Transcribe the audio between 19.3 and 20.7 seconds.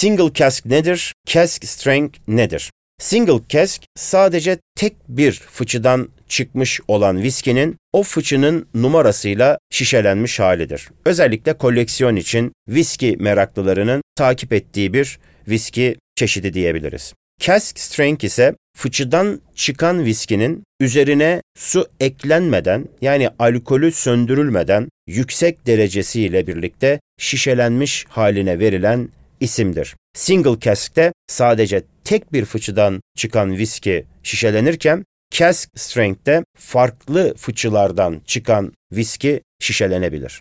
çıkan viskinin